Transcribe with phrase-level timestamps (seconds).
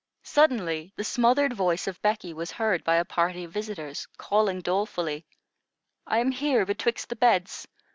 [0.23, 5.27] Suddenly the smothered voice of Becky was heard by a party of visitors, calling dolefully:
[6.07, 7.67] "I am here, betwixt the beds.